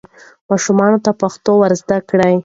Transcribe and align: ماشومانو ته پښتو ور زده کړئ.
ماشومانو 0.49 0.97
ته 1.05 1.11
پښتو 1.21 1.51
ور 1.59 1.71
زده 1.81 1.97
کړئ. 2.09 2.33